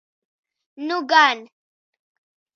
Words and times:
Nu 0.87 0.97
gan! 1.13 1.37